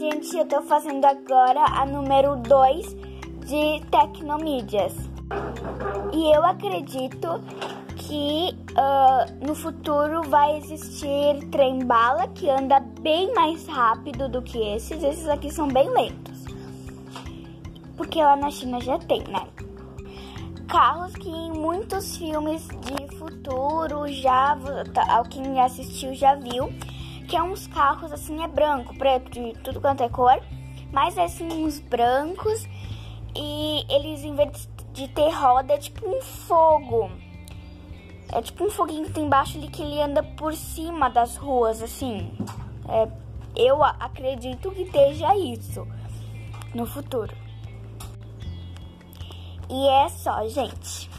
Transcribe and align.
gente, 0.00 0.34
eu 0.34 0.46
tô 0.46 0.62
fazendo 0.62 1.04
agora 1.04 1.62
a 1.62 1.84
número 1.84 2.34
2 2.36 2.96
de 3.44 3.84
Tecnomídias. 3.90 4.94
E 6.10 6.34
eu 6.34 6.42
acredito 6.42 7.28
que 7.96 8.56
uh, 8.70 9.46
no 9.46 9.54
futuro 9.54 10.22
vai 10.22 10.56
existir 10.56 11.46
trem-bala 11.50 12.28
que 12.28 12.48
anda 12.48 12.80
bem 12.80 13.34
mais 13.34 13.66
rápido 13.66 14.26
do 14.26 14.40
que 14.40 14.56
esses. 14.74 15.02
Esses 15.02 15.28
aqui 15.28 15.52
são 15.52 15.68
bem 15.68 15.90
lentos. 15.90 16.46
Porque 17.94 18.22
lá 18.22 18.36
na 18.36 18.50
China 18.50 18.80
já 18.80 18.98
tem, 19.00 19.22
né? 19.24 19.46
Carros 20.66 21.12
que 21.12 21.28
em 21.28 21.52
muitos 21.52 22.16
filmes 22.16 22.66
de 22.68 23.16
futuro 23.18 24.08
já, 24.08 24.56
quem 25.28 25.60
assistiu 25.60 26.14
já 26.14 26.36
viu, 26.36 26.72
que 27.30 27.36
é 27.36 27.42
uns 27.42 27.68
carros 27.68 28.12
assim, 28.12 28.42
é 28.42 28.48
branco, 28.48 28.92
preto, 28.96 29.30
de 29.30 29.52
tudo 29.60 29.80
quanto 29.80 30.02
é 30.02 30.08
cor, 30.08 30.42
mas 30.92 31.16
é 31.16 31.24
assim, 31.26 31.46
uns 31.64 31.78
brancos 31.78 32.66
e 33.36 33.86
eles 33.88 34.24
em 34.24 34.34
vez 34.34 34.68
de 34.92 35.06
ter 35.06 35.30
roda 35.30 35.74
é 35.74 35.78
tipo 35.78 36.08
um 36.08 36.20
fogo. 36.20 37.08
É 38.32 38.42
tipo 38.42 38.64
um 38.64 38.70
foguinho 38.70 39.04
que 39.04 39.12
tem 39.12 39.26
embaixo 39.26 39.58
ali 39.58 39.68
que 39.68 39.80
ele 39.80 40.02
anda 40.02 40.24
por 40.24 40.52
cima 40.54 41.08
das 41.08 41.36
ruas, 41.36 41.80
assim. 41.80 42.32
É, 42.88 43.08
eu 43.54 43.82
acredito 43.84 44.72
que 44.72 44.82
esteja 44.82 45.36
isso 45.36 45.86
no 46.74 46.84
futuro. 46.84 47.36
E 49.68 49.88
é 49.88 50.08
só, 50.08 50.48
gente. 50.48 51.09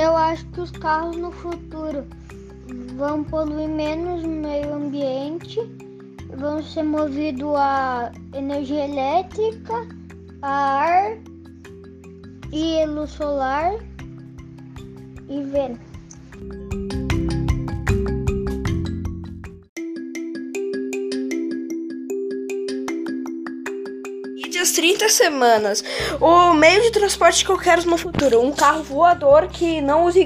Eu 0.00 0.16
acho 0.16 0.46
que 0.46 0.62
os 0.62 0.70
carros 0.70 1.14
no 1.18 1.30
futuro 1.30 2.06
vão 2.96 3.22
poluir 3.22 3.68
menos 3.68 4.24
o 4.24 4.28
meio 4.28 4.72
ambiente, 4.72 5.60
vão 6.38 6.62
ser 6.62 6.84
movidos 6.84 7.54
a 7.54 8.10
energia 8.32 8.86
elétrica, 8.86 9.74
a 10.40 10.50
ar 10.50 11.18
e 12.50 12.86
luz 12.86 13.10
solar 13.10 13.74
e 15.28 15.42
vento. 15.42 15.89
30 24.80 25.10
semanas. 25.10 25.84
O 26.18 26.54
meio 26.54 26.80
de 26.80 26.90
transporte 26.90 27.44
que 27.44 27.50
eu 27.50 27.58
quero 27.58 27.86
no 27.86 27.98
futuro. 27.98 28.40
Um 28.40 28.50
carro 28.50 28.82
voador 28.82 29.46
que 29.48 29.78
não 29.78 30.06
use 30.06 30.24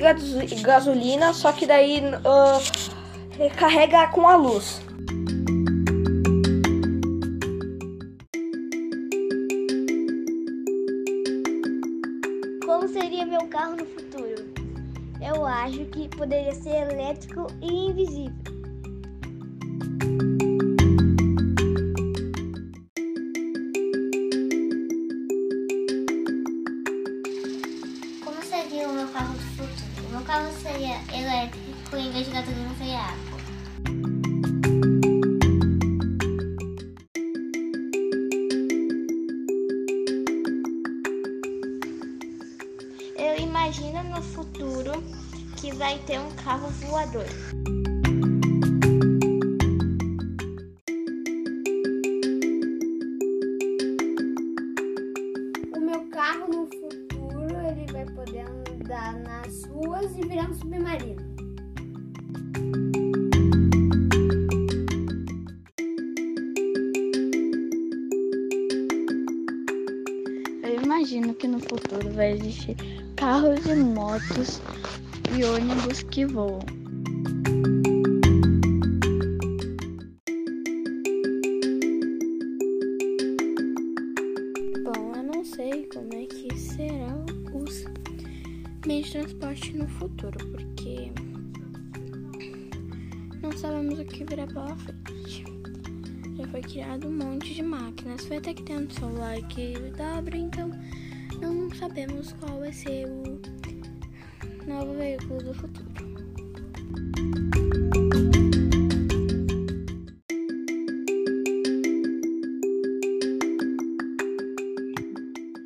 gasolina, 0.62 1.32
só 1.32 1.50
que 1.50 1.66
daí 1.66 2.00
uh, 2.00 2.92
recarrega 3.36 4.06
com 4.12 4.28
a 4.28 4.36
luz. 4.36 4.80
Como 12.64 12.86
seria 12.86 13.26
meu 13.26 13.48
carro 13.48 13.74
no 13.74 13.86
futuro? 13.86 14.54
Eu 15.20 15.44
acho 15.44 15.84
que 15.86 16.08
poderia 16.16 16.54
ser 16.54 16.92
elétrico 16.92 17.48
e 17.60 17.88
invisível. 17.88 18.43
Elétrico 31.94 31.98
em 31.98 32.10
vez 32.10 32.26
de 32.26 32.32
gasolina. 32.32 32.64
Eu 43.16 43.38
imagino 43.38 44.02
no 44.04 44.22
futuro 44.22 44.92
que 45.56 45.72
vai 45.74 45.98
ter 46.00 46.18
um 46.18 46.30
carro 46.32 46.68
voador. 46.70 47.26
O 55.76 55.80
meu 55.80 56.08
carro 56.10 56.48
no 56.48 56.66
futuro 56.66 57.56
ele 57.68 57.92
vai 57.92 58.04
poder 58.06 58.44
andar 58.48 59.14
nas 59.20 59.64
ruas 59.64 60.16
e 60.16 60.26
virar 60.26 60.50
um 60.50 60.54
submarino. 60.54 61.33
Eu 70.62 70.82
imagino 70.82 71.34
que 71.34 71.46
no 71.46 71.60
futuro 71.60 72.10
vai 72.12 72.32
existir 72.32 72.76
carros 73.16 73.66
e 73.66 73.74
motos 73.74 74.60
e 75.36 75.44
ônibus 75.44 76.02
que 76.04 76.24
voam. 76.24 76.60
Bom, 84.84 85.12
eu 85.16 85.22
não 85.22 85.44
sei 85.44 85.86
como 85.92 86.14
é 86.14 86.26
que 86.26 86.56
será 86.56 87.24
os 87.52 87.84
meios 88.86 89.06
de 89.06 89.12
transporte 89.12 89.72
no 89.76 89.88
futuro, 89.88 90.38
porque 90.50 91.10
sabemos 93.58 93.98
o 93.98 94.04
que 94.04 94.24
virá 94.24 94.46
pela 94.46 94.76
frente. 94.76 95.44
Já 96.36 96.46
foi 96.48 96.60
criado 96.60 97.08
um 97.08 97.12
monte 97.12 97.54
de 97.54 97.62
máquinas, 97.62 98.26
foi 98.26 98.38
até 98.38 98.52
que 98.52 98.62
tem 98.62 98.78
um 98.78 98.90
celular 98.90 99.36
que 99.48 99.74
dobra, 99.96 100.36
então 100.36 100.70
não 101.40 101.70
sabemos 101.74 102.32
qual 102.34 102.58
vai 102.58 102.72
ser 102.72 103.06
o 103.06 103.40
novo 104.66 104.94
veículo 104.94 105.42
do 105.42 105.54
futuro. 105.54 105.94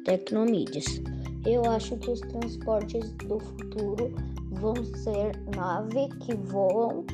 Tecnomídias. 0.04 1.00
Eu 1.46 1.64
acho 1.70 1.96
que 1.98 2.10
os 2.10 2.20
transportes 2.20 3.10
do 3.12 3.38
futuro 3.38 4.14
vão 4.52 4.74
ser 4.84 5.36
nave 5.54 6.08
que 6.20 6.34
voam 6.34 7.04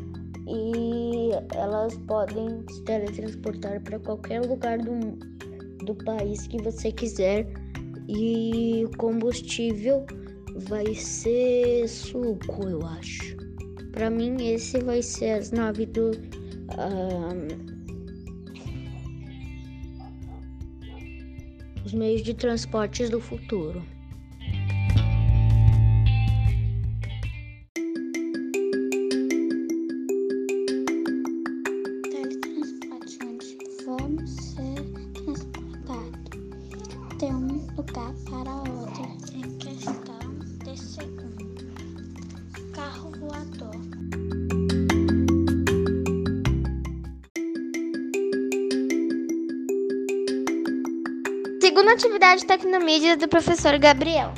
e 0.47 1.31
elas 1.55 1.97
podem 2.07 2.65
se 2.71 2.83
teletransportar 2.83 3.81
para 3.83 3.99
qualquer 3.99 4.45
lugar 4.45 4.79
do, 4.79 5.17
do 5.85 5.95
país 6.05 6.47
que 6.47 6.63
você 6.63 6.93
quiser 6.93 7.47
e 8.09 8.85
o 8.85 8.97
combustível 8.97 10.05
vai 10.69 10.95
ser 10.95 11.89
suco, 11.89 12.69
eu 12.69 12.85
acho. 12.87 13.37
Para 13.93 14.11
mim, 14.11 14.37
esse 14.49 14.79
vai 14.81 15.03
ser 15.03 15.31
as 15.39 15.51
naves 15.51 15.87
do. 15.89 16.11
Uh, 16.71 17.75
os 21.85 21.93
meios 21.93 22.23
de 22.23 22.35
transportes 22.35 23.11
do 23.11 23.21
futuro. 23.21 23.83
Segunda 51.75 51.95
atividade 51.95 52.47
Tecnomídia 52.47 53.17
do 53.17 53.27
professor 53.27 53.77
Gabriel. 53.81 54.33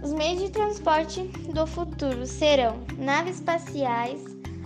Os 0.00 0.12
meios 0.12 0.40
de 0.40 0.50
transporte 0.50 1.24
do 1.52 1.66
futuro 1.66 2.24
serão 2.26 2.78
naves 2.96 3.38
espaciais, 3.38 4.22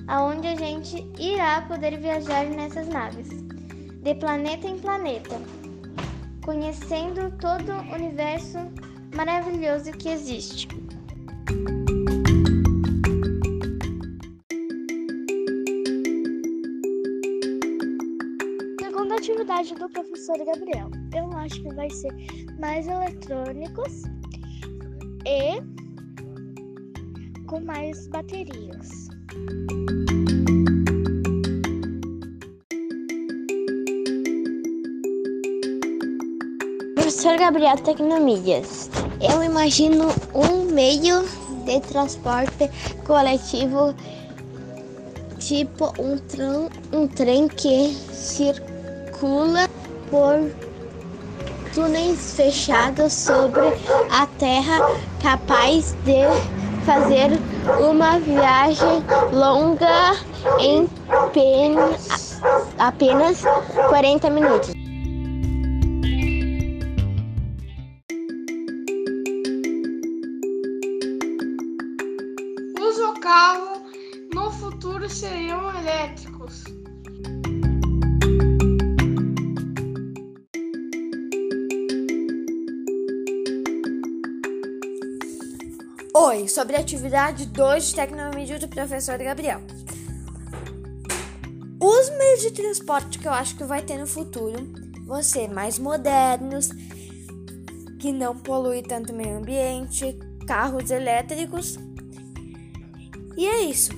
aonde 0.06 0.48
a 0.48 0.54
gente 0.54 1.02
irá 1.18 1.62
poder 1.62 1.98
viajar 1.98 2.44
nessas 2.44 2.86
naves, 2.88 3.28
de 4.02 4.14
planeta 4.16 4.68
em 4.68 4.78
planeta, 4.78 5.40
conhecendo 6.44 7.34
todo 7.38 7.72
o 7.72 7.94
universo 7.94 8.58
maravilhoso 9.16 9.92
que 9.92 10.10
existe. 10.10 10.68
Segunda 18.78 19.14
atividade 19.14 19.74
do 19.74 19.88
professor 19.88 20.36
Gabriel, 20.44 20.90
eu 21.16 21.31
acho 21.42 21.60
que 21.62 21.74
vai 21.74 21.90
ser 21.90 22.12
mais 22.60 22.86
eletrônicos 22.86 24.02
e 25.26 25.60
com 27.46 27.60
mais 27.60 28.06
baterias. 28.08 29.08
Professor 36.94 37.38
Gabriel 37.38 37.76
Tecnomídias, 37.76 38.90
eu 39.20 39.42
imagino 39.42 40.06
um 40.34 40.72
meio 40.72 41.22
de 41.64 41.80
transporte 41.80 42.70
coletivo 43.04 43.94
tipo 45.38 45.92
um, 46.00 46.16
tram, 46.18 46.68
um 46.92 47.06
trem 47.08 47.48
que 47.48 47.88
circula 48.12 49.68
por 50.08 50.71
túneis 51.74 52.34
fechados 52.36 53.12
sobre 53.12 53.62
a 54.10 54.26
terra, 54.38 54.78
capaz 55.22 55.96
de 56.04 56.22
fazer 56.84 57.30
uma 57.80 58.18
viagem 58.18 59.02
longa 59.32 60.16
em 60.58 60.88
apenas 62.78 63.42
40 63.88 64.30
minutos. 64.30 64.70
Os 72.78 73.18
carros 73.20 73.80
no 74.34 74.50
futuro 74.50 75.08
seriam 75.08 75.70
elétricos. 75.78 76.81
Oi, 86.32 86.48
sobre 86.48 86.76
a 86.76 86.80
atividade 86.80 87.44
2 87.44 87.88
de 87.88 87.94
tecnomídia 87.94 88.58
do 88.58 88.66
professor 88.66 89.18
Gabriel. 89.18 89.60
Os 91.78 92.08
meios 92.16 92.40
de 92.40 92.50
transporte 92.52 93.18
que 93.18 93.28
eu 93.28 93.32
acho 93.32 93.54
que 93.54 93.64
vai 93.64 93.82
ter 93.82 93.98
no 93.98 94.06
futuro 94.06 94.56
vão 95.04 95.22
ser 95.22 95.46
mais 95.48 95.78
modernos, 95.78 96.70
que 98.00 98.10
não 98.10 98.34
poluem 98.34 98.82
tanto 98.82 99.12
o 99.12 99.14
meio 99.14 99.36
ambiente, 99.36 100.18
carros 100.46 100.90
elétricos. 100.90 101.76
E 103.36 103.46
é 103.46 103.64
isso. 103.64 103.92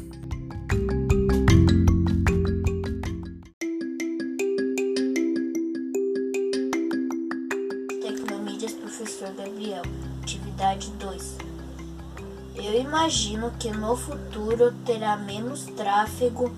Eu 12.67 12.81
imagino 12.81 13.53
que 13.61 13.71
no 13.71 13.95
futuro 13.95 14.73
terá 14.87 15.19
menos 15.19 15.67
tráfego, 15.67 16.51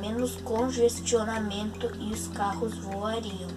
menos 0.00 0.36
congestionamento 0.36 1.90
e 1.98 2.12
os 2.12 2.28
carros 2.28 2.78
voariam. 2.78 3.50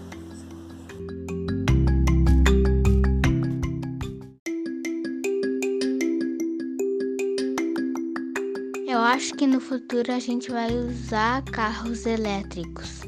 Eu 8.88 8.98
acho 8.98 9.36
que 9.36 9.46
no 9.46 9.62
futuro 9.62 10.12
a 10.12 10.18
gente 10.18 10.50
vai 10.50 10.74
usar 10.76 11.44
carros 11.44 12.08
elétricos. 12.08 13.02